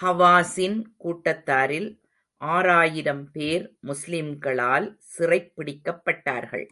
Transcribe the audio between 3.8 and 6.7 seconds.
முஸ்லிம்களால் சிறைப் பிடிக்கப்பட்டார்கள்.